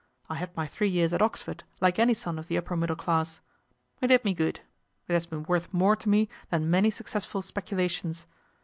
I 0.31 0.33
had 0.33 0.57
my 0.57 0.65
three 0.65 0.87
years 0.89 1.13
at 1.13 1.21
Oxford, 1.21 1.63
like 1.79 1.99
any 1.99 2.15
son 2.15 2.39
of 2.39 2.47
the 2.47 2.57
upper 2.57 2.75
middle 2.75 2.95
class! 2.95 3.39
It 4.01 4.07
did 4.07 4.25
me 4.25 4.33
good. 4.33 4.59
It 5.07 5.13
has 5.13 5.27
been 5.27 5.43
worth 5.43 5.71
more 5.71 5.95
to 5.97 6.09
me 6.09 6.27
than 6.49 6.71
many 6.71 6.89
successful 6.89 7.43
speculations. 7.43 8.25